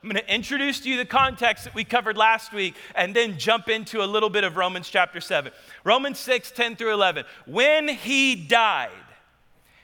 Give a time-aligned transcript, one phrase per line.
[0.00, 3.36] I'm going to introduce to you the context that we covered last week and then
[3.36, 5.50] jump into a little bit of Romans chapter 7.
[5.82, 7.24] Romans 6, 10 through 11.
[7.46, 8.90] When he died,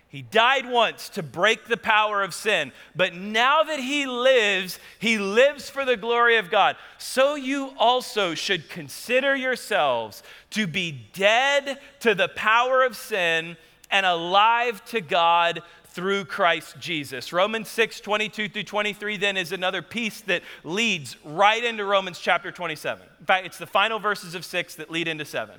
[0.07, 5.19] he died once to break the power of sin, but now that he lives, he
[5.19, 6.77] lives for the glory of God.
[6.97, 13.57] So you also should consider yourselves to be dead to the power of sin
[13.91, 15.61] and alive to God
[15.95, 17.33] through Christ Jesus.
[17.33, 22.51] Romans 6, 22 through 23 then is another piece that leads right into Romans chapter
[22.51, 23.07] 27.
[23.21, 25.55] In fact, it's the final verses of 6 that lead into 7.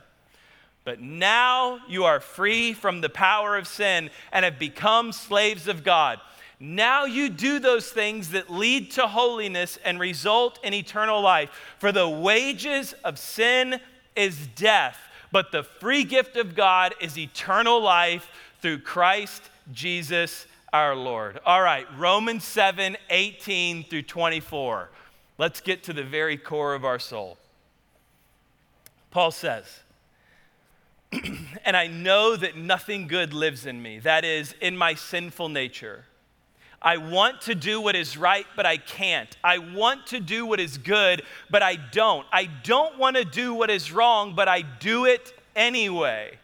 [0.83, 5.85] But now you are free from the power of sin and have become slaves of
[5.85, 6.19] God.
[6.59, 11.49] Now you do those things that lead to holiness and result in eternal life.
[11.79, 13.79] For the wages of sin
[14.17, 14.97] is death,
[15.31, 18.29] but the free gift of God is eternal life
[18.61, 19.41] through Christ
[19.71, 21.39] Jesus our Lord.
[21.45, 24.89] All right, Romans 7 18 through 24.
[25.37, 27.37] Let's get to the very core of our soul.
[29.11, 29.81] Paul says,
[31.65, 36.05] and I know that nothing good lives in me, that is, in my sinful nature.
[36.81, 39.35] I want to do what is right, but I can't.
[39.43, 42.27] I want to do what is good, but I don't.
[42.31, 46.37] I don't want to do what is wrong, but I do it anyway.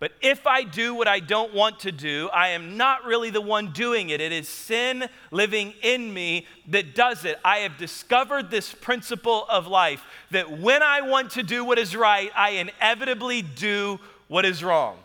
[0.00, 3.40] But if I do what I don't want to do, I am not really the
[3.40, 4.20] one doing it.
[4.20, 7.38] It is sin living in me that does it.
[7.44, 11.94] I have discovered this principle of life that when I want to do what is
[11.94, 14.98] right, I inevitably do what is wrong.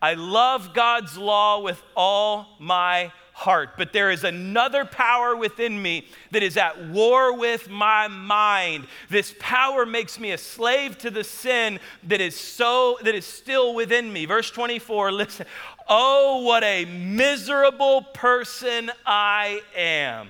[0.00, 3.70] I love God's law with all my heart.
[3.78, 8.86] But there is another power within me that is at war with my mind.
[9.08, 13.74] This power makes me a slave to the sin that is so that is still
[13.74, 14.26] within me.
[14.26, 15.46] Verse 24, listen.
[15.88, 20.28] Oh, what a miserable person I am.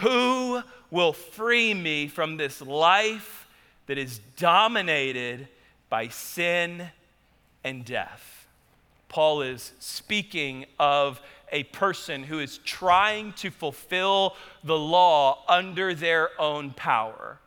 [0.00, 3.46] Who will free me from this life
[3.88, 5.48] that is dominated
[5.90, 6.88] by sin
[7.62, 8.46] and death?
[9.10, 11.20] Paul is speaking of
[11.52, 17.38] a person who is trying to fulfill the law under their own power.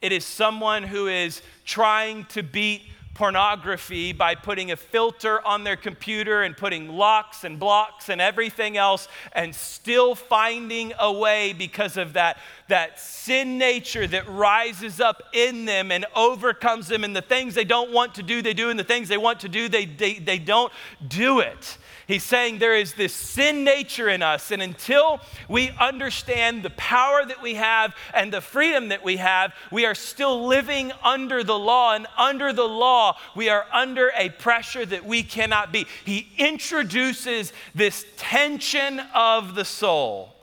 [0.00, 2.82] It is someone who is trying to beat
[3.18, 8.76] pornography by putting a filter on their computer and putting locks and blocks and everything
[8.76, 12.38] else and still finding a way because of that,
[12.68, 17.64] that sin nature that rises up in them and overcomes them and the things they
[17.64, 20.14] don't want to do they do and the things they want to do they, they,
[20.20, 20.72] they don't
[21.08, 21.76] do it
[22.08, 27.22] He's saying there is this sin nature in us, and until we understand the power
[27.26, 31.58] that we have and the freedom that we have, we are still living under the
[31.58, 31.94] law.
[31.94, 35.86] And under the law, we are under a pressure that we cannot be.
[36.02, 40.34] He introduces this tension of the soul.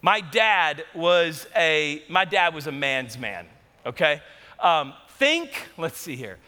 [0.00, 3.46] My dad was a my dad was a man's man.
[3.84, 4.22] Okay,
[4.60, 5.68] um, think.
[5.76, 6.38] Let's see here.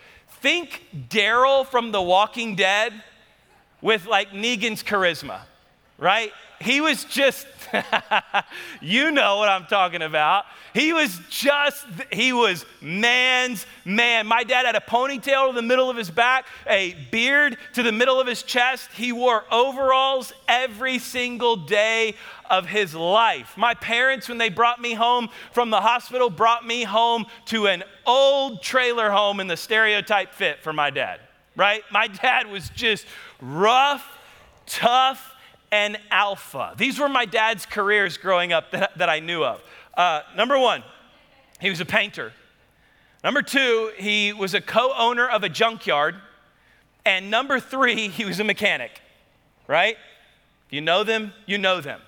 [0.40, 2.94] Think Daryl from The Walking Dead
[3.82, 5.40] with like Negan's charisma,
[5.98, 6.32] right?
[6.60, 7.46] He was just,
[8.82, 10.44] you know what I'm talking about.
[10.74, 14.26] He was just, he was man's man.
[14.26, 17.92] My dad had a ponytail to the middle of his back, a beard to the
[17.92, 18.90] middle of his chest.
[18.94, 22.14] He wore overalls every single day
[22.50, 23.56] of his life.
[23.56, 27.84] My parents, when they brought me home from the hospital, brought me home to an
[28.04, 31.20] old trailer home in the stereotype fit for my dad,
[31.56, 31.82] right?
[31.90, 33.06] My dad was just
[33.40, 34.06] rough,
[34.66, 35.34] tough,
[35.72, 36.74] and alpha.
[36.76, 39.62] These were my dad's careers growing up that, that I knew of.
[39.94, 40.82] Uh, number one,
[41.60, 42.32] he was a painter.
[43.22, 46.16] Number two, he was a co owner of a junkyard.
[47.04, 49.00] And number three, he was a mechanic,
[49.66, 49.96] right?
[50.66, 52.00] If You know them, you know them.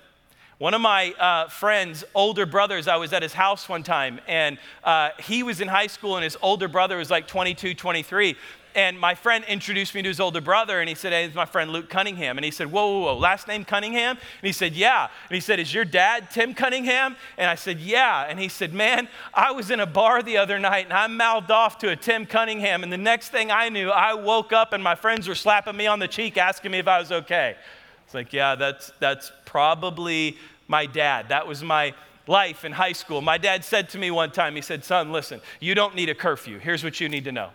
[0.63, 4.57] One of my uh, friends' older brothers, I was at his house one time, and
[4.85, 8.37] uh, he was in high school, and his older brother was like 22, 23
[8.73, 11.45] and my friend introduced me to his older brother, and he said, Hey, it's my
[11.45, 12.39] friend Luke Cunningham.
[12.39, 14.15] And he said, Whoa, whoa, whoa, last name Cunningham?
[14.17, 15.09] And he said, Yeah.
[15.29, 17.17] And he said, Is your dad Tim Cunningham?
[17.37, 18.25] And I said, Yeah.
[18.27, 21.51] And he said, Man, I was in a bar the other night and I mouthed
[21.51, 22.81] off to a Tim Cunningham.
[22.81, 25.85] And the next thing I knew, I woke up and my friends were slapping me
[25.85, 27.57] on the cheek asking me if I was okay.
[28.05, 30.37] It's like, Yeah, that's, that's probably
[30.67, 31.29] my dad.
[31.29, 31.93] That was my
[32.27, 33.21] life in high school.
[33.21, 36.15] My dad said to me one time, He said, Son, listen, you don't need a
[36.15, 36.59] curfew.
[36.59, 37.49] Here's what you need to know.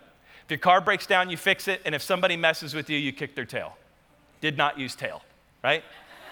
[0.44, 3.12] If your car breaks down, you fix it, and if somebody messes with you, you
[3.12, 3.76] kick their tail.
[4.40, 5.22] Did not use tail,
[5.62, 5.82] right?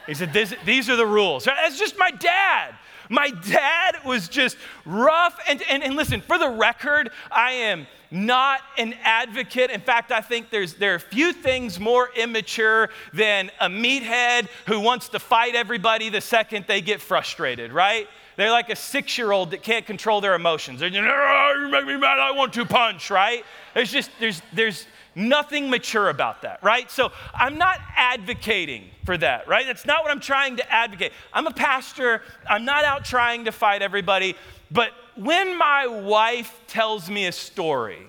[0.07, 1.45] He said, These are the rules.
[1.45, 2.75] That's just my dad.
[3.09, 5.39] My dad was just rough.
[5.49, 7.87] And, and, and listen, for the record, I am
[8.17, 9.71] not an advocate.
[9.71, 14.81] In fact, I think there's, there are few things more immature than a meathead who
[14.81, 18.09] wants to fight everybody the second they get frustrated, right?
[18.37, 20.81] They're like a six year old that can't control their emotions.
[20.81, 23.45] They're just, oh, you make me mad, I want to punch, right?
[23.75, 26.91] There's just, there's, there's nothing mature about that, right?
[26.91, 29.67] So I'm not advocating for that, right?
[29.67, 31.13] That's not what I'm trying to advocate.
[31.33, 34.37] I'm a pastor, I'm not out trying to fight everybody,
[34.71, 38.07] but when my wife tells me a story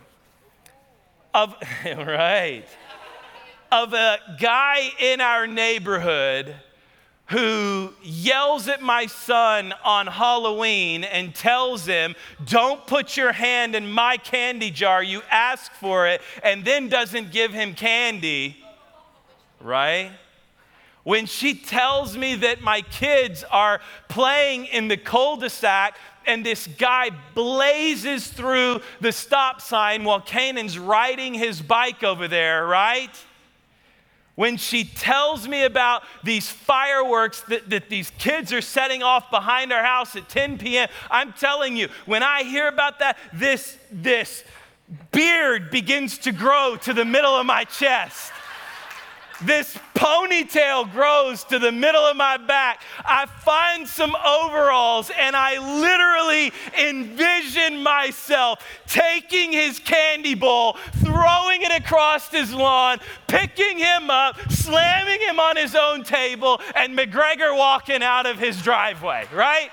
[1.34, 1.56] of,
[1.86, 2.66] right,
[3.72, 6.56] of a guy in our neighborhood
[7.28, 12.16] who yells at my son on Halloween and tells him,
[12.46, 17.32] Don't put your hand in my candy jar, you ask for it, and then doesn't
[17.32, 18.58] give him candy,
[19.60, 20.12] right?
[21.04, 26.46] When she tells me that my kids are playing in the cul de sac and
[26.46, 33.10] this guy blazes through the stop sign while Canaan's riding his bike over there, right?
[34.36, 39.74] When she tells me about these fireworks that, that these kids are setting off behind
[39.74, 44.44] our house at 10 p.m., I'm telling you, when I hear about that, this, this
[45.12, 48.32] beard begins to grow to the middle of my chest
[49.42, 52.82] this ponytail grows to the middle of my back.
[53.04, 61.72] I find some overalls and I literally envision myself taking his candy bowl, throwing it
[61.72, 68.04] across his lawn, picking him up, slamming him on his own table, and McGregor walking
[68.04, 69.72] out of his driveway, right?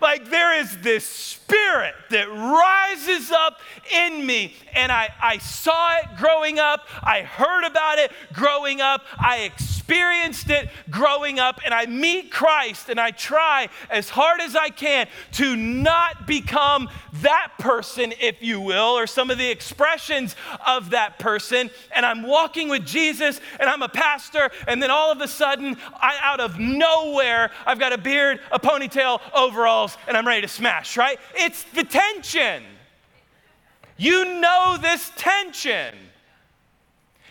[0.00, 1.04] Like there is this
[1.48, 3.60] spirit that rises up
[3.92, 4.54] in me.
[4.74, 6.86] And I, I saw it growing up.
[7.02, 9.04] I heard about it growing up.
[9.18, 11.60] I experienced it growing up.
[11.64, 16.90] And I meet Christ and I try as hard as I can to not become
[17.22, 20.36] that person, if you will, or some of the expressions
[20.66, 21.70] of that person.
[21.94, 24.50] And I'm walking with Jesus and I'm a pastor.
[24.66, 28.58] And then all of a sudden, I, out of nowhere, I've got a beard, a
[28.58, 31.18] ponytail, overalls, and I'm ready to smash, right?
[31.34, 32.62] It's the tension.
[33.96, 35.94] You know this tension.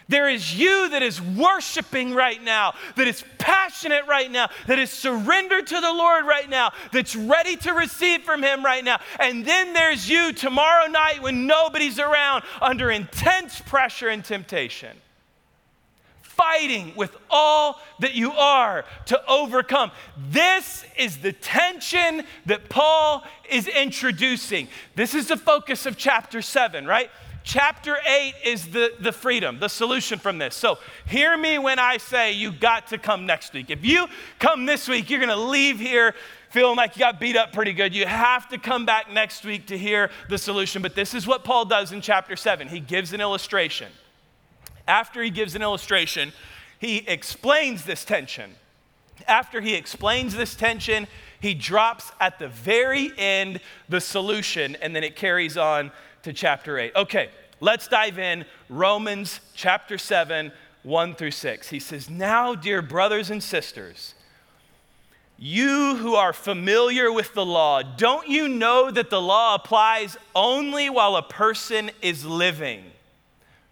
[0.10, 4.90] There is you that is worshiping right now, that is passionate right now, that is
[4.90, 9.00] surrendered to the Lord right now, that's ready to receive from Him right now.
[9.20, 14.96] And then there's you tomorrow night when nobody's around under intense pressure and temptation
[16.38, 19.92] fighting with all that you are to overcome.
[20.30, 24.68] This is the tension that Paul is introducing.
[24.96, 27.10] This is the focus of chapter 7, right?
[27.44, 30.54] Chapter 8 is the, the freedom, the solution from this.
[30.54, 33.70] So hear me when I say you got to come next week.
[33.70, 34.08] If you
[34.38, 36.14] come this week, you're going to leave here
[36.50, 37.96] feeling like you got beat up pretty good.
[37.96, 40.82] You have to come back next week to hear the solution.
[40.82, 42.68] But this is what Paul does in chapter 7.
[42.68, 43.88] He gives an illustration
[44.88, 46.34] after he gives an illustration,
[46.80, 48.56] he explains this tension.
[49.28, 51.08] After he explains this tension,
[51.40, 55.92] he drops at the very end the solution, and then it carries on
[56.24, 56.96] to chapter 8.
[56.96, 57.30] Okay,
[57.60, 58.46] let's dive in.
[58.70, 60.52] Romans chapter 7,
[60.84, 61.70] 1 through 6.
[61.70, 64.14] He says, Now, dear brothers and sisters,
[65.40, 70.90] you who are familiar with the law, don't you know that the law applies only
[70.90, 72.84] while a person is living?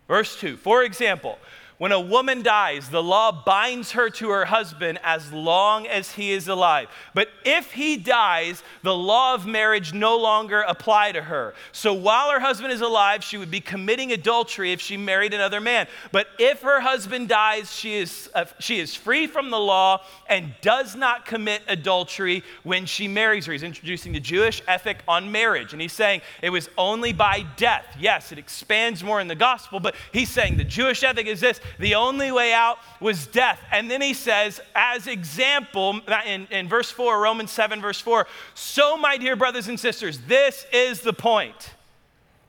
[0.07, 1.37] Verse 2 For example,
[1.77, 6.31] when a woman dies, the law binds her to her husband as long as he
[6.31, 6.87] is alive.
[7.13, 11.53] But if he dies, the law of marriage no longer apply to her.
[11.73, 15.59] So while her husband is alive, she would be committing adultery if she married another
[15.59, 15.87] man.
[16.13, 20.53] But if her husband dies, she is, uh, she is free from the law and
[20.61, 23.51] does not commit adultery when she marries her.
[23.51, 25.73] He's introducing the Jewish ethic on marriage.
[25.73, 27.85] And he's saying it was only by death.
[27.99, 31.59] Yes, it expands more in the gospel, but he's saying the Jewish ethic is this
[31.79, 33.59] the only way out was death.
[33.71, 38.97] And then he says, as example, in, in verse 4, Romans 7, verse 4, so,
[38.97, 41.73] my dear brothers and sisters, this is the point.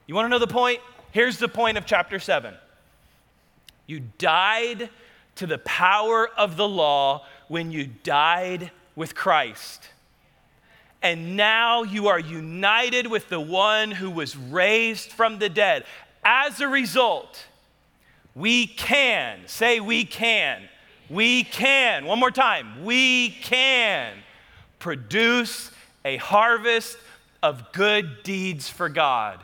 [0.07, 0.81] You want to know the point?
[1.11, 2.55] Here's the point of chapter 7.
[3.87, 4.91] You died
[5.37, 9.89] to the power of the law when you died with Christ.
[11.03, 15.85] And now you are united with the one who was raised from the dead.
[16.25, 17.47] As a result,
[18.37, 20.61] we can, say we can,
[21.09, 24.13] we can, one more time, we can
[24.79, 25.71] produce
[26.05, 26.99] a harvest
[27.43, 29.43] of good deeds for God.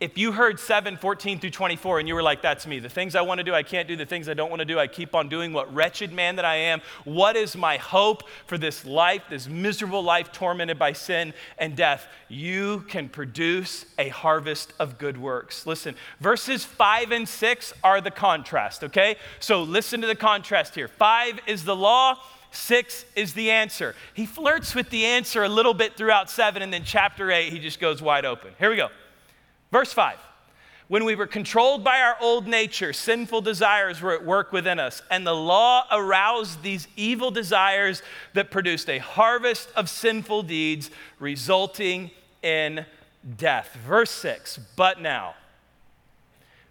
[0.00, 3.14] If you heard 7, 14 through 24, and you were like, that's me, the things
[3.14, 4.86] I want to do, I can't do, the things I don't want to do, I
[4.86, 8.86] keep on doing, what wretched man that I am, what is my hope for this
[8.86, 12.06] life, this miserable life tormented by sin and death?
[12.28, 15.66] You can produce a harvest of good works.
[15.66, 19.16] Listen, verses 5 and 6 are the contrast, okay?
[19.38, 20.88] So listen to the contrast here.
[20.88, 22.18] 5 is the law.
[22.52, 23.94] Six is the answer.
[24.14, 27.60] He flirts with the answer a little bit throughout seven, and then chapter eight, he
[27.60, 28.50] just goes wide open.
[28.58, 28.88] Here we go.
[29.70, 30.18] Verse 5
[30.88, 35.02] When we were controlled by our old nature, sinful desires were at work within us,
[35.10, 38.02] and the law aroused these evil desires
[38.34, 42.10] that produced a harvest of sinful deeds, resulting
[42.42, 42.84] in
[43.36, 43.76] death.
[43.86, 45.34] Verse 6 But now,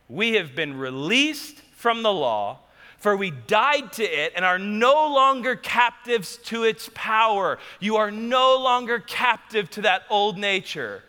[0.07, 2.59] we have been released from the law.
[2.97, 7.57] For we died to it and are no longer captives to its power.
[7.79, 11.01] You are no longer captive to that old nature.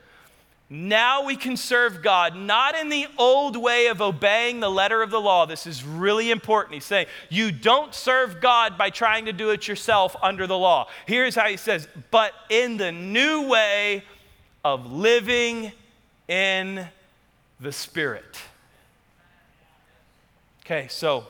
[0.72, 5.10] Now we can serve God, not in the old way of obeying the letter of
[5.10, 5.44] the law.
[5.44, 6.74] This is really important.
[6.74, 10.86] He's saying, You don't serve God by trying to do it yourself under the law.
[11.06, 14.04] Here's how he says, But in the new way
[14.64, 15.72] of living
[16.28, 16.86] in
[17.58, 18.40] the Spirit.
[20.64, 21.26] Okay, so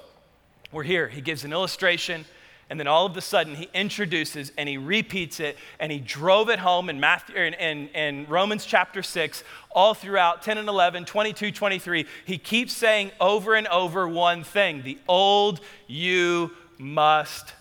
[0.71, 1.09] we're here.
[1.09, 2.27] He gives an illustration
[2.71, 6.49] and then all of a sudden, he introduces and he repeats it and he drove
[6.49, 11.05] it home in, Matthew, in, in, in Romans chapter 6, all throughout 10 and 11,
[11.05, 12.07] 22, 23.
[12.25, 17.55] He keeps saying over and over one thing the old you must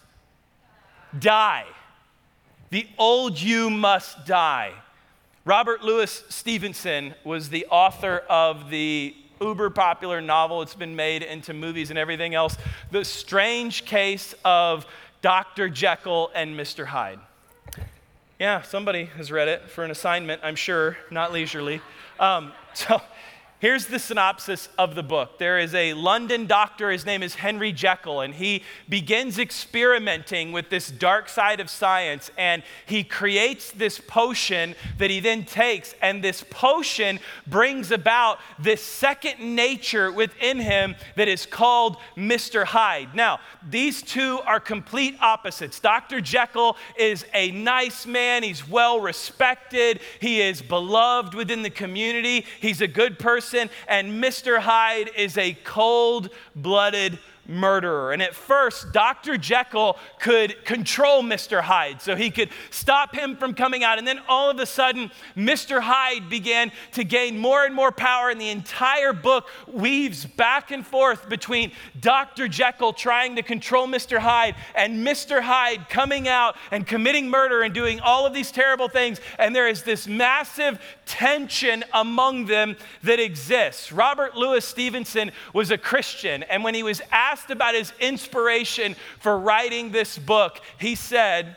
[1.18, 1.66] die.
[2.70, 4.74] The old you must die.
[5.44, 10.62] Robert Louis Stevenson was the author of the uber popular novel.
[10.62, 12.58] It's been made into movies and everything else.
[12.92, 14.86] The strange case of
[15.22, 15.70] Dr.
[15.70, 16.86] Jekyll and Mr.
[16.86, 17.20] Hyde.
[18.40, 21.82] Yeah, somebody has read it for an assignment, I'm sure, not leisurely.
[22.20, 23.02] Um, so
[23.60, 25.38] Here's the synopsis of the book.
[25.38, 30.70] There is a London doctor, his name is Henry Jekyll, and he begins experimenting with
[30.70, 32.32] this dark side of science.
[32.38, 38.82] And he creates this potion that he then takes, and this potion brings about this
[38.82, 42.64] second nature within him that is called Mr.
[42.64, 43.14] Hyde.
[43.14, 45.82] Now, these two are complete opposites.
[45.82, 46.22] Dr.
[46.22, 52.80] Jekyll is a nice man, he's well respected, he is beloved within the community, he's
[52.80, 54.60] a good person and Mr.
[54.60, 58.14] Hyde is a cold blooded murderer.
[58.14, 59.38] And at first, Dr.
[59.38, 61.62] Jekyll could control Mr.
[61.62, 63.98] Hyde, so he could stop him from coming out.
[63.98, 65.82] And then all of a sudden, Mr.
[65.82, 70.86] Hyde began to gain more and more power, and the entire book weaves back and
[70.86, 72.48] forth between Dr.
[72.48, 74.20] Jekyll trying to control Mr.
[74.20, 75.42] Hyde and Mr.
[75.42, 79.20] Hyde coming out and committing murder and doing all of these terrible things.
[79.40, 83.92] And there is this massive tension among them that exists.
[83.92, 88.96] Robert Louis Stevenson was a Christian, and when he was asked, asked about his inspiration
[89.20, 91.56] for writing this book, he said,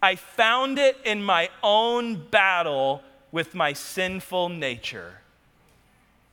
[0.00, 3.02] I found it in my own battle
[3.32, 5.14] with my sinful nature.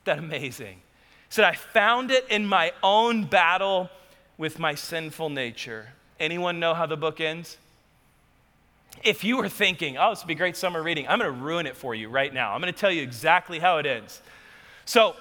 [0.04, 0.74] That amazing.
[0.74, 3.90] He said, I found it in my own battle
[4.38, 5.88] with my sinful nature.
[6.20, 7.56] Anyone know how the book ends?
[9.02, 11.66] If you were thinking, oh, this would be great summer reading, I'm going to ruin
[11.66, 12.54] it for you right now.
[12.54, 14.22] I'm going to tell you exactly how it ends.
[14.84, 15.16] So,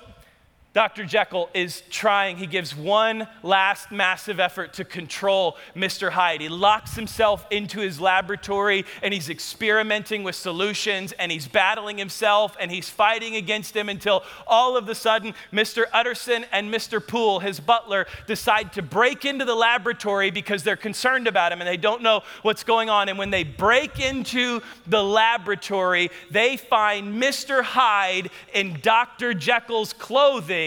[0.74, 1.06] Dr.
[1.06, 6.10] Jekyll is trying, he gives one last massive effort to control Mr.
[6.10, 6.42] Hyde.
[6.42, 12.58] He locks himself into his laboratory and he's experimenting with solutions and he's battling himself
[12.60, 15.84] and he's fighting against him until all of a sudden Mr.
[15.94, 17.06] Utterson and Mr.
[17.06, 21.68] Poole, his butler, decide to break into the laboratory because they're concerned about him and
[21.68, 23.10] they don't know what's going on.
[23.10, 27.62] And when they break into the laboratory, they find Mr.
[27.62, 29.36] Hyde in Dr.
[29.36, 30.62] Jekyll's clothing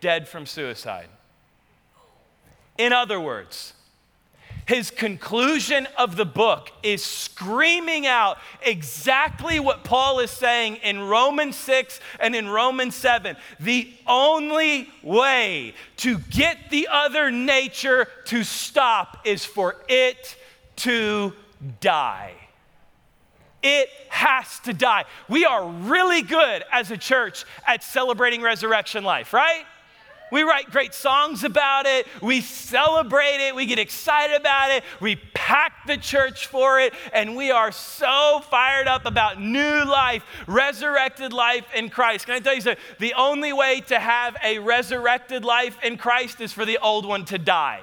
[0.00, 1.08] dead from suicide.
[2.78, 3.74] In other words,
[4.66, 11.56] his conclusion of the book is screaming out exactly what Paul is saying in Romans
[11.56, 13.36] 6 and in Romans 7.
[13.58, 20.36] The only way to get the other nature to stop is for it
[20.76, 21.32] to
[21.80, 22.34] die.
[23.62, 25.04] It has to die.
[25.28, 29.64] We are really good as a church at celebrating resurrection life, right?
[30.32, 32.06] We write great songs about it.
[32.22, 33.54] We celebrate it.
[33.54, 34.82] We get excited about it.
[34.98, 36.94] We pack the church for it.
[37.12, 42.24] And we are so fired up about new life, resurrected life in Christ.
[42.24, 42.82] Can I tell you something?
[42.98, 47.26] The only way to have a resurrected life in Christ is for the old one
[47.26, 47.82] to die.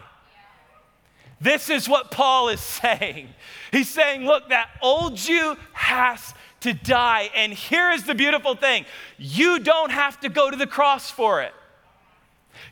[1.41, 3.29] This is what Paul is saying.
[3.71, 7.29] He's saying, look, that old you has to die.
[7.35, 8.85] And here is the beautiful thing
[9.17, 11.53] you don't have to go to the cross for it.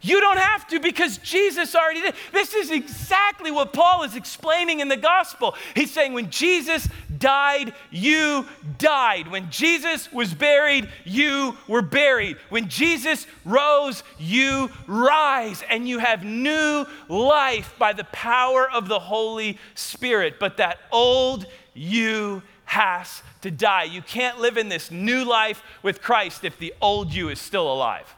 [0.01, 2.15] You don't have to because Jesus already did.
[2.31, 5.55] This is exactly what Paul is explaining in the gospel.
[5.75, 6.87] He's saying when Jesus
[7.17, 8.45] died, you
[8.77, 9.27] died.
[9.27, 12.37] When Jesus was buried, you were buried.
[12.49, 18.99] When Jesus rose, you rise and you have new life by the power of the
[18.99, 20.35] Holy Spirit.
[20.39, 23.83] But that old you has to die.
[23.83, 27.71] You can't live in this new life with Christ if the old you is still
[27.71, 28.13] alive.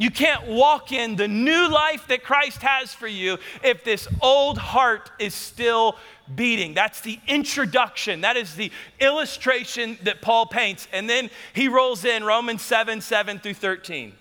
[0.00, 4.56] You can't walk in the new life that Christ has for you if this old
[4.56, 5.96] heart is still
[6.36, 6.72] beating.
[6.72, 8.20] That's the introduction.
[8.20, 10.86] That is the illustration that Paul paints.
[10.92, 14.12] And then he rolls in Romans 7 7 through 13.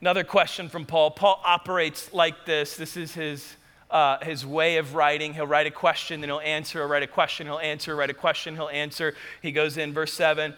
[0.00, 1.10] Another question from Paul.
[1.10, 2.78] Paul operates like this.
[2.78, 3.56] This is his,
[3.90, 5.34] uh, his way of writing.
[5.34, 8.14] He'll write a question, then he'll answer, he'll write a question, he'll answer, write a
[8.14, 9.14] question, he'll answer.
[9.42, 10.54] He goes in, verse 7.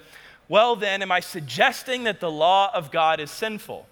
[0.48, 3.86] Well, then, am I suggesting that the law of God is sinful?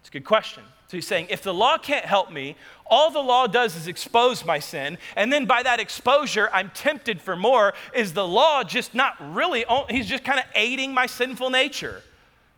[0.00, 0.62] It's a good question.
[0.88, 4.44] So he's saying, if the law can't help me, all the law does is expose
[4.44, 7.74] my sin, and then by that exposure, I'm tempted for more.
[7.94, 12.02] Is the law just not really, he's just kind of aiding my sinful nature?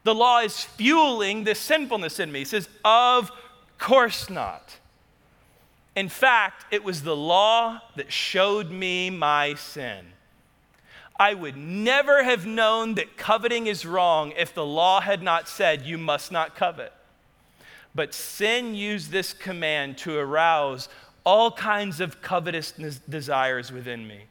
[0.05, 2.41] The law is fueling this sinfulness in me.
[2.41, 3.31] He says, Of
[3.79, 4.79] course not.
[5.95, 10.12] In fact, it was the law that showed me my sin.
[11.23, 15.83] I would never have known that coveting is wrong if the law had not said,
[15.83, 16.93] You must not covet.
[17.95, 20.89] But sin used this command to arouse
[21.23, 24.23] all kinds of covetous desires within me.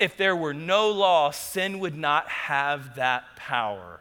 [0.00, 4.00] If there were no law, sin would not have that power.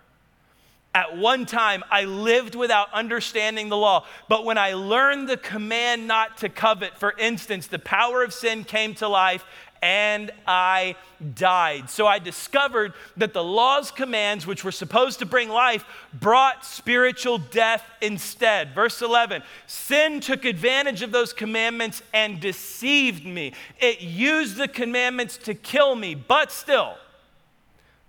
[0.95, 6.07] At one time, I lived without understanding the law, but when I learned the command
[6.07, 9.45] not to covet, for instance, the power of sin came to life
[9.81, 10.95] and I
[11.35, 11.89] died.
[11.89, 17.37] So I discovered that the law's commands, which were supposed to bring life, brought spiritual
[17.37, 18.73] death instead.
[18.73, 23.53] Verse 11 Sin took advantage of those commandments and deceived me.
[23.79, 26.97] It used the commandments to kill me, but still,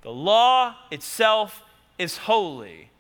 [0.03, 1.63] the law itself
[1.99, 2.91] is holy,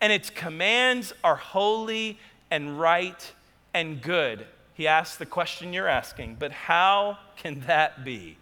[0.00, 2.18] and its commands are holy
[2.50, 3.32] and right
[3.74, 4.46] and good
[4.76, 8.36] he asks the question you're asking, but how can that be?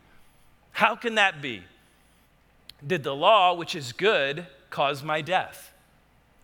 [0.73, 1.62] How can that be?
[2.85, 5.73] Did the law, which is good, cause my death?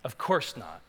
[0.05, 0.81] Of course not.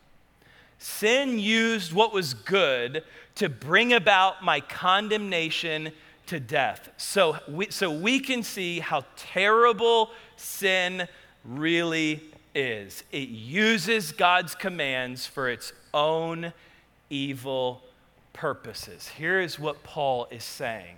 [0.78, 3.04] Sin used what was good
[3.36, 5.92] to bring about my condemnation
[6.28, 6.90] to death.
[6.98, 11.08] So we, so we can see how terrible sin
[11.44, 12.22] really
[12.54, 13.04] is.
[13.12, 16.54] It uses God's commands for its own
[17.10, 17.82] evil
[18.34, 19.10] purposes.
[19.18, 20.98] Here is what Paul is saying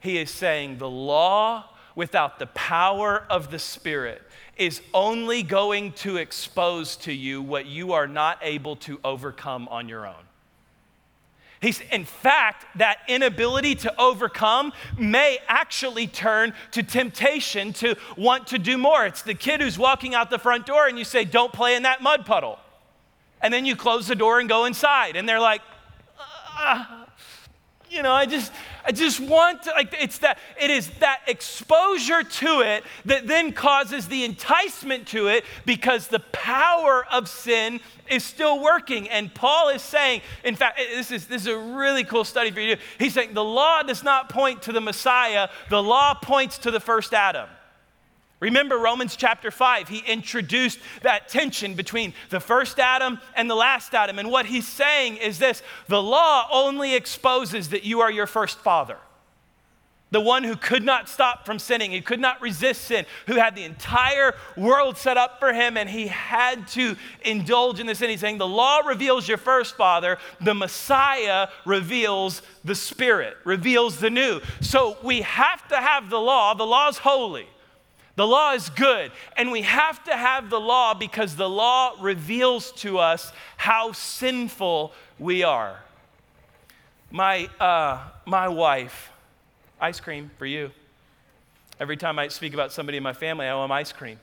[0.00, 4.22] He is saying the law without the power of the Spirit
[4.56, 9.88] is only going to expose to you what you are not able to overcome on
[9.88, 10.14] your own.
[11.62, 18.58] He's, in fact, that inability to overcome may actually turn to temptation to want to
[18.58, 19.06] do more.
[19.06, 21.84] It's the kid who's walking out the front door and you say, Don't play in
[21.84, 22.58] that mud puddle.
[23.40, 25.14] And then you close the door and go inside.
[25.14, 25.62] And they're like,
[27.92, 28.50] you know, I just,
[28.84, 33.52] I just want to, like, it's that, it is that exposure to it that then
[33.52, 39.08] causes the enticement to it because the power of sin is still working.
[39.10, 42.60] And Paul is saying, in fact, this is, this is a really cool study for
[42.60, 42.76] you.
[42.98, 46.80] He's saying the law does not point to the Messiah, the law points to the
[46.80, 47.48] first Adam.
[48.42, 53.94] Remember Romans chapter 5, he introduced that tension between the first Adam and the last
[53.94, 54.18] Adam.
[54.18, 58.58] And what he's saying is this the law only exposes that you are your first
[58.58, 58.96] father.
[60.10, 63.54] The one who could not stop from sinning, who could not resist sin, who had
[63.54, 68.10] the entire world set up for him, and he had to indulge in the sin.
[68.10, 74.10] He's saying the law reveals your first father, the Messiah reveals the Spirit, reveals the
[74.10, 74.40] new.
[74.60, 76.54] So we have to have the law.
[76.54, 77.46] The law is holy.
[78.14, 82.72] The law is good, and we have to have the law because the law reveals
[82.72, 85.80] to us how sinful we are.
[87.10, 89.10] My, uh, my wife,
[89.80, 90.70] ice cream for you.
[91.80, 94.18] Every time I speak about somebody in my family, I owe them ice cream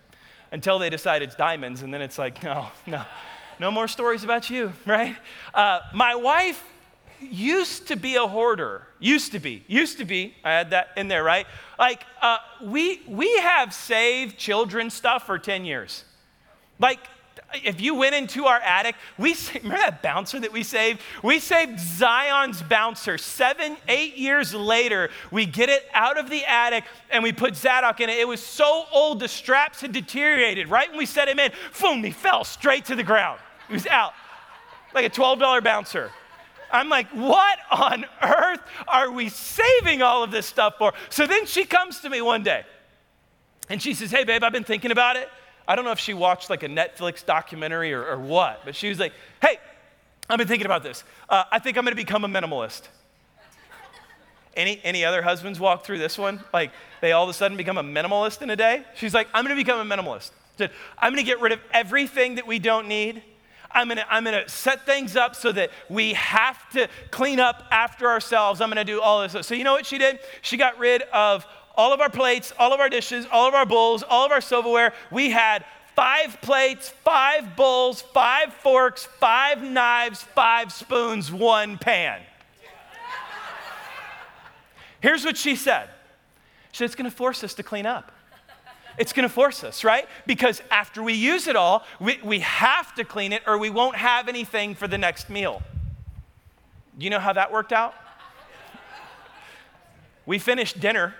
[0.52, 3.04] until they decide it's diamonds, and then it's like, no, no,
[3.60, 5.16] no more stories about you, right?
[5.54, 6.64] Uh, my wife
[7.22, 8.88] used to be a hoarder.
[9.00, 9.64] Used to be.
[9.68, 10.34] Used to be.
[10.44, 11.48] I had that in there, right?
[11.78, 16.04] Like, uh, we, we have saved children stuff for 10 years.
[16.80, 17.00] Like,
[17.54, 21.02] if you went into our attic, we remember that bouncer that we saved?
[21.24, 23.18] We saved Zion's bouncer.
[23.18, 28.02] Seven, eight years later, we get it out of the attic and we put Zadok
[28.02, 28.18] in it.
[28.18, 30.70] It was so old, the straps had deteriorated.
[30.70, 31.52] Right when we set him in,
[31.82, 33.40] boom, he fell straight to the ground.
[33.68, 34.14] He was out
[34.94, 36.12] like a $12 bouncer.
[36.72, 40.94] I'm like, what on earth are we saving all of this stuff for?
[41.10, 42.64] So then she comes to me one day
[43.70, 45.30] and she says, Hey, babe, I've been thinking about it.
[45.70, 48.90] I don't know if she watched like a Netflix documentary or, or what, but she
[48.90, 49.60] was like, hey,
[50.28, 51.04] I've been thinking about this.
[51.30, 52.88] Uh, I think I'm gonna become a minimalist.
[54.56, 56.44] Any, any other husbands walk through this one?
[56.52, 58.84] Like they all of a sudden become a minimalist in a day?
[58.96, 60.32] She's like, I'm gonna become a minimalist.
[60.98, 63.22] I'm gonna get rid of everything that we don't need.
[63.72, 68.08] I'm gonna, I'm gonna set things up so that we have to clean up after
[68.08, 68.62] ourselves.
[68.62, 69.46] I'm gonna do all this.
[69.46, 70.20] So, you know what she did?
[70.42, 73.66] She got rid of all of our plates, all of our dishes, all of our
[73.66, 74.94] bowls, all of our silverware.
[75.12, 75.64] We had
[75.96, 82.22] five plates, five bowls, five forks, five knives, five spoons, one pan.
[85.02, 85.90] Here's what she said
[86.72, 88.12] She said, It's gonna force us to clean up.
[89.00, 90.08] It's gonna force us, right?
[90.28, 93.96] Because after we use it all, we, we have to clean it or we won't
[93.96, 95.64] have anything for the next meal.
[97.00, 97.96] You know how that worked out?
[100.28, 101.16] We finished dinner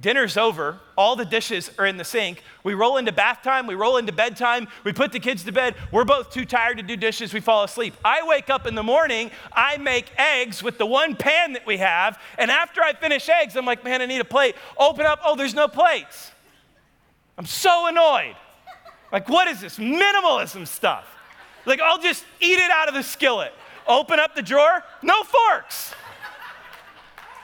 [0.00, 2.42] Dinner's over, all the dishes are in the sink.
[2.64, 5.74] We roll into bath time, we roll into bedtime, we put the kids to bed.
[5.92, 7.94] We're both too tired to do dishes, we fall asleep.
[8.02, 11.76] I wake up in the morning, I make eggs with the one pan that we
[11.78, 14.56] have, and after I finish eggs, I'm like, man, I need a plate.
[14.78, 16.30] Open up, oh, there's no plates.
[17.40, 18.36] I'm so annoyed.
[19.10, 21.06] Like, what is this minimalism stuff?
[21.64, 23.54] Like, I'll just eat it out of the skillet.
[23.88, 25.94] Open up the drawer, no forks.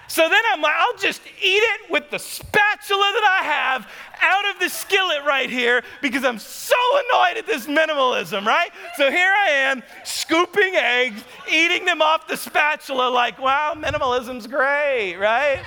[0.07, 3.89] So then I'm like, I'll just eat it with the spatula that I have
[4.21, 8.69] out of the skillet right here because I'm so annoyed at this minimalism, right?
[8.99, 15.17] So here I am scooping eggs, eating them off the spatula, like, wow, minimalism's great,
[15.17, 15.65] right?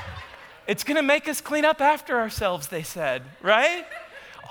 [0.68, 3.88] It's gonna make us clean up after ourselves, they said, right?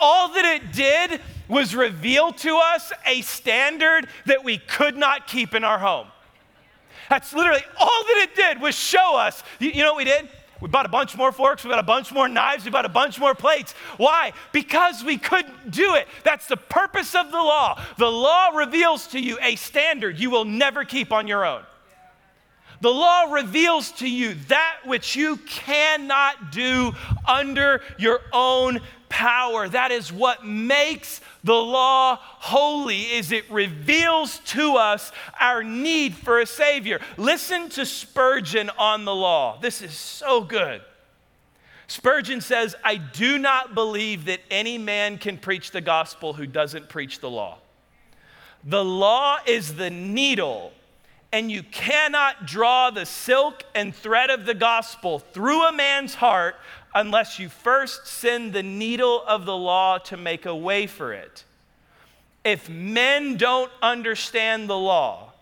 [0.01, 5.55] All that it did was reveal to us a standard that we could not keep
[5.55, 6.09] in our home.
[7.09, 9.43] That's literally all that it did was show us.
[9.59, 10.29] You, you know what we did?
[10.61, 12.89] We bought a bunch more forks, we bought a bunch more knives, we bought a
[12.89, 13.75] bunch more plates.
[13.97, 14.33] Why?
[14.53, 16.09] Because we couldn't do it.
[16.25, 17.81] That's the purpose of the law.
[17.97, 21.63] The law reveals to you a standard you will never keep on your own.
[22.81, 26.93] The law reveals to you that which you cannot do
[27.27, 29.69] under your own power.
[29.69, 36.41] That is what makes the law holy is it reveals to us our need for
[36.41, 37.01] a savior.
[37.17, 39.59] Listen to Spurgeon on the law.
[39.61, 40.83] This is so good.
[41.87, 46.89] Spurgeon says, "I do not believe that any man can preach the gospel who doesn't
[46.89, 47.59] preach the law.
[48.65, 50.73] The law is the needle
[51.33, 56.57] and you cannot draw the silk and thread of the gospel through a man's heart
[56.95, 61.45] unless you first send the needle of the law to make a way for it.
[62.45, 65.33] If men don't understand the law,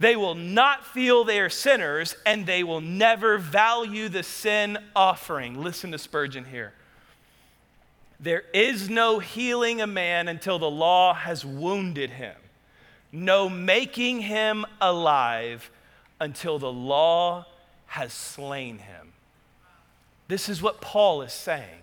[0.00, 5.62] they will not feel they are sinners and they will never value the sin offering.
[5.62, 6.72] Listen to Spurgeon here.
[8.18, 12.34] There is no healing a man until the law has wounded him
[13.12, 15.70] no making him alive
[16.20, 17.46] until the law
[17.86, 19.12] has slain him.
[20.28, 21.82] This is what Paul is saying.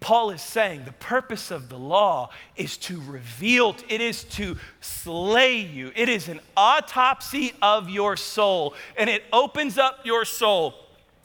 [0.00, 5.58] Paul is saying the purpose of the law is to reveal, it is to slay
[5.58, 5.92] you.
[5.94, 10.74] It is an autopsy of your soul, and it opens up your soul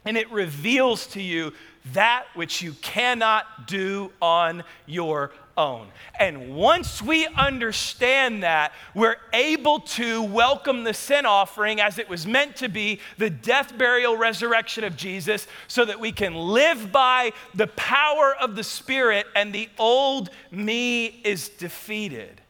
[0.07, 1.53] and it reveals to you
[1.93, 5.87] that which you cannot do on your own.
[6.19, 12.25] And once we understand that, we're able to welcome the sin offering as it was
[12.25, 17.33] meant to be the death, burial, resurrection of Jesus so that we can live by
[17.53, 22.41] the power of the Spirit and the old me is defeated.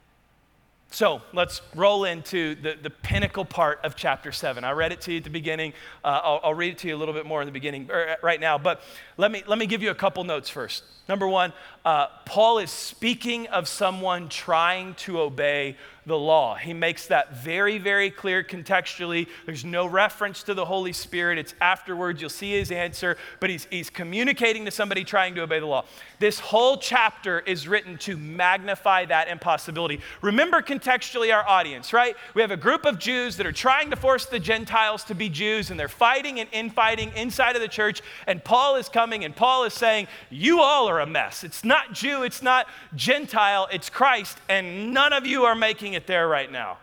[0.89, 4.63] So let's roll into the, the pinnacle part of chapter 7.
[4.63, 5.73] I read it to you at the beginning.
[6.03, 8.15] Uh, I'll, I'll, read it to you a little bit more in the beginning er,
[8.23, 8.81] right now, but
[9.17, 10.83] let me, let me give you a couple notes first.
[11.09, 11.51] Number one,
[11.85, 16.55] uh, Paul is speaking of someone trying to obey the law.
[16.55, 19.27] He makes that very, very clear contextually.
[19.45, 21.37] There's no reference to the Holy Spirit.
[21.37, 22.21] It's afterwards.
[22.21, 25.83] You'll see his answer, but he's, he's communicating to somebody trying to obey the law.
[26.19, 29.99] This whole chapter is written to magnify that impossibility.
[30.21, 32.15] Remember contextually our audience, right?
[32.33, 35.27] We have a group of Jews that are trying to force the Gentiles to be
[35.27, 38.01] Jews, and they're fighting and infighting inside of the church.
[38.27, 41.43] And Paul is coming, and Paul is saying, You all are a mess.
[41.43, 46.07] It's not Jew, it's not Gentile, it's Christ, and none of you are making it
[46.07, 46.77] there right now.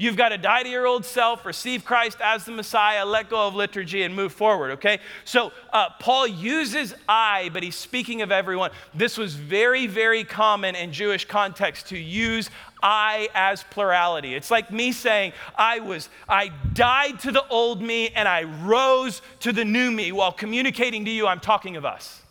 [0.00, 3.48] You've got to die to your old self, receive Christ as the Messiah, let go
[3.48, 5.00] of liturgy, and move forward, okay?
[5.24, 8.70] So uh, Paul uses I, but he's speaking of everyone.
[8.94, 12.48] This was very, very common in Jewish context to use
[12.80, 14.36] I as plurality.
[14.36, 19.20] It's like me saying, I was, I died to the old me and I rose
[19.40, 22.22] to the new me while communicating to you, I'm talking of us.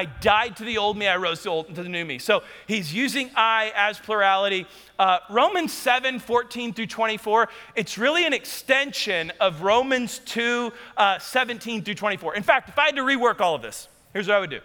[0.00, 2.18] I died to the old me, I rose to, old, to the new me.
[2.18, 4.66] So he's using I as plurality.
[4.98, 11.84] Uh, Romans 7 14 through 24, it's really an extension of Romans 2 uh, 17
[11.84, 12.34] through 24.
[12.34, 14.60] In fact, if I had to rework all of this, here's what I would do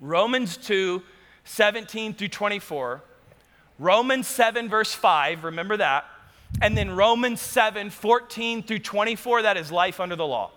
[0.00, 1.00] Romans 2
[1.44, 3.00] 17 through 24,
[3.78, 6.04] Romans 7 verse 5, remember that,
[6.60, 10.50] and then Romans 7 14 through 24, that is life under the law.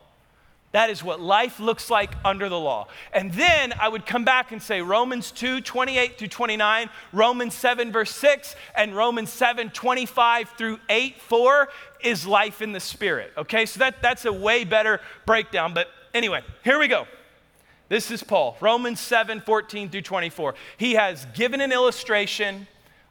[0.76, 2.90] That is what life looks like under the law.
[3.14, 7.94] And then I would come back and say Romans 2, 28 through 29, Romans 7,
[7.94, 11.70] verse 6, and Romans 7, 25 through 8, 4
[12.04, 13.32] is life in the Spirit.
[13.38, 15.74] Okay, so that, that's a way better breakdown.
[15.74, 17.08] But anyway, here we go.
[17.88, 20.56] This is Paul, Romans 7, 14 through 24.
[20.76, 22.68] He has given an illustration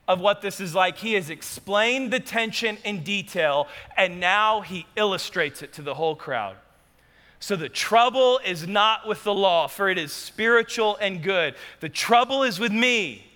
[0.07, 0.98] of what this is like.
[0.98, 6.14] He has explained the tension in detail, and now he illustrates it to the whole
[6.14, 6.57] crowd.
[7.44, 11.54] So the trouble is not with the law, for it is spiritual and good.
[11.80, 13.26] The trouble is with me,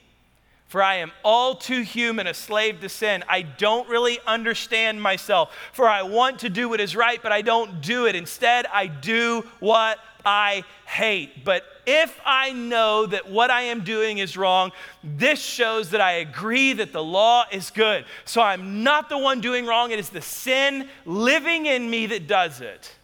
[0.66, 3.22] for I am all too human, a slave to sin.
[3.28, 7.42] I don't really understand myself, for I want to do what is right, but I
[7.42, 8.16] don't do it.
[8.16, 11.44] Instead, I do what I hate.
[11.44, 14.72] But if I know that what I am doing is wrong,
[15.04, 18.06] this shows that I agree that the law is good.
[18.24, 22.26] So I'm not the one doing wrong, it is the sin living in me that
[22.26, 22.94] does it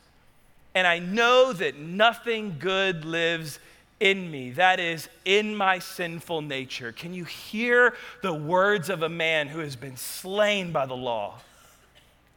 [0.75, 3.61] and I know that nothing good lives
[4.01, 6.93] in me, that is, in my sinful nature.
[6.93, 11.35] Can you hear the words of a man who has been slain by the law?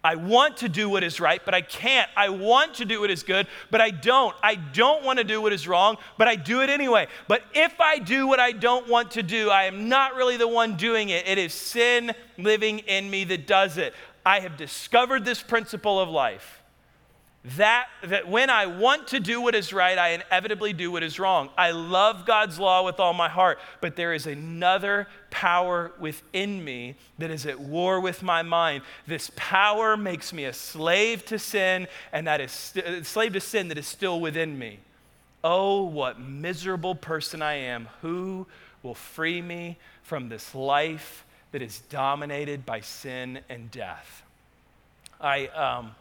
[0.04, 2.10] I want to do what is right, but I can't.
[2.16, 4.36] I want to do what is good, but I don't.
[4.42, 7.08] I don't want to do what is wrong, but I do it anyway.
[7.28, 10.48] But if I do what I don't want to do, I am not really the
[10.48, 11.28] one doing it.
[11.28, 13.94] It is sin living in me that does it.
[14.26, 16.62] I have discovered this principle of life
[17.56, 21.18] that, that when I want to do what is right, I inevitably do what is
[21.18, 21.50] wrong.
[21.58, 26.96] I love God's law with all my heart, but there is another power within me
[27.20, 28.84] that is at war with my mind.
[29.06, 33.70] This power makes me a slave to sin, and that is a slave to sin
[33.70, 34.80] that is still within me.
[35.44, 37.88] Oh, what miserable person I am.
[38.02, 38.46] Who
[38.84, 44.24] will free me from this life that is dominated by sin and death?
[45.22, 45.96] I, um,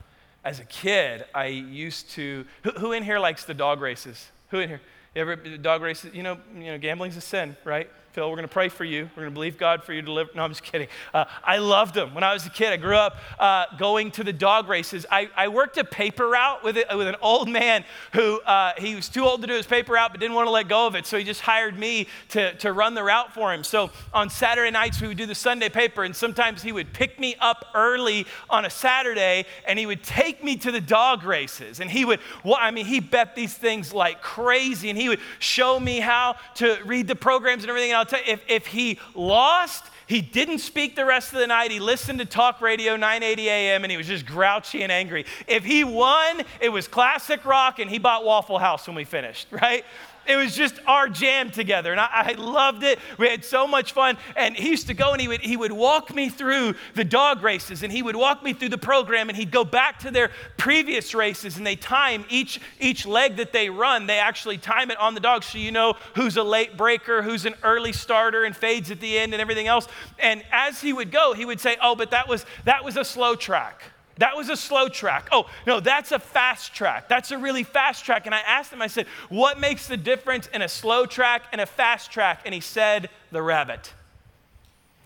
[0.46, 2.46] as a kid, I used to.
[2.62, 4.30] Who, who, in here likes the dog races?
[4.50, 4.80] Who in here?
[5.16, 6.14] Ever dog races?
[6.14, 7.90] You know, you know, gambling's a sin, right?
[8.16, 9.10] Phil, we're going to pray for you.
[9.14, 10.34] We're going to believe God for you to live.
[10.34, 10.88] No, I'm just kidding.
[11.12, 12.14] Uh, I loved them.
[12.14, 15.04] When I was a kid, I grew up uh, going to the dog races.
[15.10, 18.94] I, I worked a paper route with, it, with an old man who uh, he
[18.94, 20.94] was too old to do his paper route but didn't want to let go of
[20.94, 21.04] it.
[21.04, 23.62] So he just hired me to, to run the route for him.
[23.62, 27.20] So on Saturday nights, we would do the Sunday paper, and sometimes he would pick
[27.20, 31.80] me up early on a Saturday and he would take me to the dog races.
[31.80, 35.20] And he would, well, I mean, he bet these things like crazy, and he would
[35.38, 37.90] show me how to read the programs and everything.
[37.90, 41.70] And tell you, if, if he lost, he didn't speak the rest of the night.
[41.70, 45.26] He listened to talk radio 980 AM and he was just grouchy and angry.
[45.48, 49.48] If he won, it was classic rock and he bought Waffle House when we finished,
[49.50, 49.84] right?
[50.28, 52.98] It was just our jam together, and I, I, loved it.
[53.18, 54.18] We had so much fun.
[54.34, 57.42] And he used to go and he would, he would walk me through the dog
[57.42, 60.30] races, and he would walk me through the program, and he'd go back to their
[60.56, 64.06] previous races, and they time each, each leg that they run.
[64.06, 67.46] They actually time it on the dog so you know who's a late breaker, who's
[67.46, 69.86] an early starter, and fades at the end, and everything else.
[70.18, 73.04] And as he would go, he would say, Oh, but that was, that was a
[73.04, 73.82] slow track.
[74.18, 75.28] That was a slow track.
[75.30, 77.08] Oh, no, that's a fast track.
[77.08, 78.24] That's a really fast track.
[78.24, 81.60] And I asked him, I said, what makes the difference in a slow track and
[81.60, 82.40] a fast track?
[82.46, 83.92] And he said, the rabbit.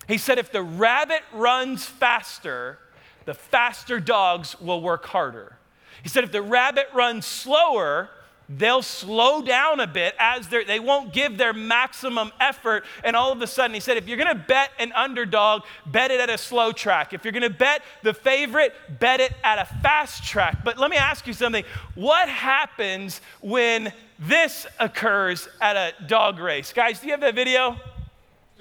[0.07, 2.79] He said, if the rabbit runs faster,
[3.25, 5.57] the faster dogs will work harder.
[6.03, 8.09] He said, if the rabbit runs slower,
[8.49, 13.41] they'll slow down a bit as they won't give their maximum effort and all of
[13.41, 16.37] a sudden he said if you're going to bet an underdog bet it at a
[16.37, 20.63] slow track if you're going to bet the favorite bet it at a fast track
[20.63, 21.63] but let me ask you something
[21.95, 27.77] what happens when this occurs at a dog race guys do you have that video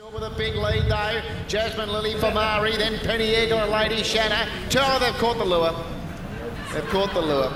[0.01, 1.21] Still with a big lead though.
[1.47, 4.49] Jasmine Lily for Mari, then Penny Eagle Lady Shanna.
[4.71, 5.75] Two, they've caught the lure.
[6.73, 7.53] They've caught the lure.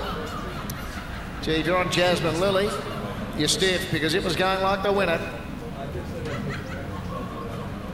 [1.45, 2.71] Gee, you're on Jasmine Lily.
[3.37, 5.21] You're stiff because it was going like the winner.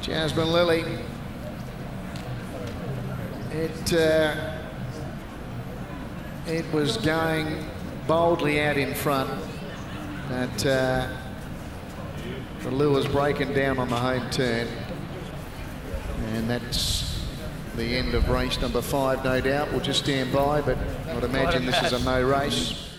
[0.00, 0.84] Jasmine Lily.
[3.50, 4.56] It, uh,
[6.46, 7.68] it was going
[8.06, 9.28] boldly out in front.
[10.28, 11.08] But uh,
[12.60, 14.68] the lure's breaking down on the home turn.
[16.34, 17.20] And that's
[17.74, 19.72] the end of race number five, no doubt.
[19.72, 22.89] We'll just stand by, but I'd imagine this is a no race.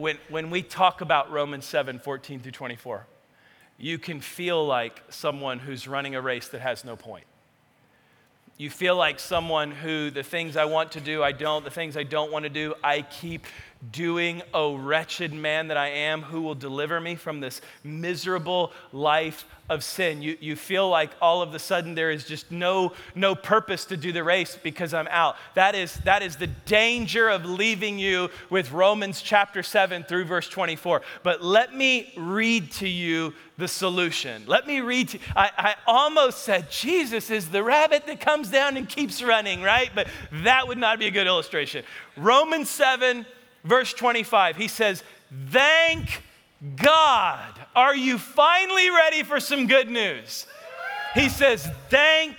[0.00, 3.06] When, when we talk about Romans 7 14 through 24,
[3.78, 7.24] you can feel like someone who's running a race that has no point.
[8.56, 11.96] You feel like someone who the things I want to do, I don't, the things
[11.96, 13.46] I don't want to do, I keep
[13.92, 19.46] doing, O wretched man that I am, who will deliver me from this miserable life
[19.70, 20.20] of sin.
[20.20, 23.96] You, you feel like all of a sudden there is just no, no purpose to
[23.96, 25.36] do the race because I'm out.
[25.54, 30.48] That is, that is the danger of leaving you with Romans chapter 7 through verse
[30.48, 31.02] 24.
[31.22, 34.42] But let me read to you the solution.
[34.46, 38.76] Let me read to I, I almost said Jesus is the rabbit that comes down
[38.76, 39.90] and keeps running, right?
[39.94, 41.84] But that would not be a good illustration.
[42.16, 43.24] Romans 7
[43.64, 45.02] verse 25, he says,
[45.48, 46.22] Thank
[46.76, 47.52] God.
[47.74, 50.46] Are you finally ready for some good news?
[51.14, 52.36] He says, Thank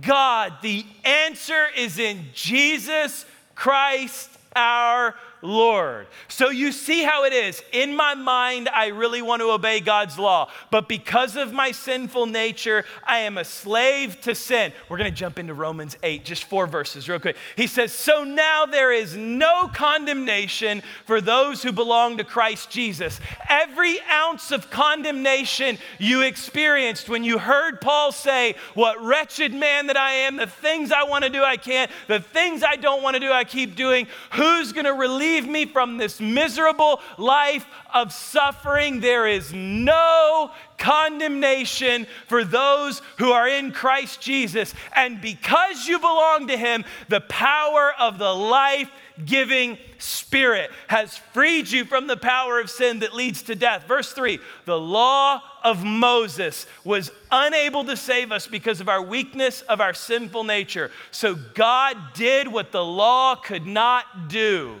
[0.00, 0.54] God.
[0.62, 3.24] The answer is in Jesus
[3.54, 6.06] Christ our Lord.
[6.28, 7.62] So you see how it is.
[7.70, 12.26] In my mind, I really want to obey God's law, but because of my sinful
[12.26, 14.72] nature, I am a slave to sin.
[14.88, 17.36] We're going to jump into Romans 8, just four verses, real quick.
[17.56, 23.20] He says, So now there is no condemnation for those who belong to Christ Jesus.
[23.48, 29.98] Every ounce of condemnation you experienced when you heard Paul say, What wretched man that
[29.98, 33.14] I am, the things I want to do, I can't, the things I don't want
[33.14, 34.06] to do, I keep doing.
[34.32, 39.00] Who's going to relieve relieve me from this miserable life of suffering.
[39.00, 44.74] There is no condemnation for those who are in Christ Jesus.
[44.94, 48.90] And because you belong to Him, the power of the life
[49.24, 53.86] giving Spirit has freed you from the power of sin that leads to death.
[53.86, 59.62] Verse 3 The law of Moses was unable to save us because of our weakness
[59.62, 60.90] of our sinful nature.
[61.10, 64.80] So God did what the law could not do.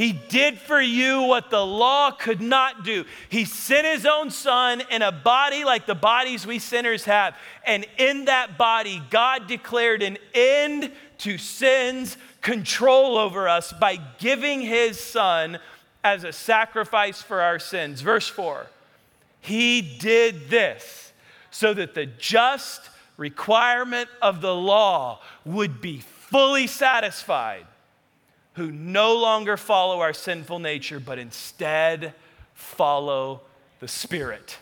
[0.00, 3.04] He did for you what the law could not do.
[3.28, 7.36] He sent his own son in a body like the bodies we sinners have.
[7.66, 14.62] And in that body, God declared an end to sin's control over us by giving
[14.62, 15.58] his son
[16.02, 18.00] as a sacrifice for our sins.
[18.00, 18.68] Verse 4
[19.42, 21.12] He did this
[21.50, 27.66] so that the just requirement of the law would be fully satisfied
[28.54, 32.14] who no longer follow our sinful nature, but instead
[32.54, 33.42] follow
[33.80, 34.58] the Spirit.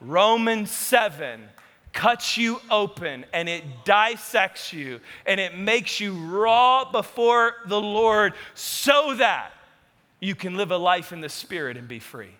[0.00, 1.48] Romans 7
[1.92, 8.34] cuts you open and it dissects you and it makes you raw before the Lord
[8.54, 9.52] so that
[10.20, 12.34] you can live a life in the Spirit and be free.